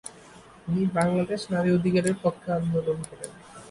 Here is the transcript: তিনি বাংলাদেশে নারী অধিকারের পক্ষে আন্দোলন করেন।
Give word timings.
তিনি 0.63 0.81
বাংলাদেশে 0.97 1.47
নারী 1.55 1.69
অধিকারের 1.77 2.15
পক্ষে 2.23 2.49
আন্দোলন 2.57 2.97
করেন। 3.09 3.31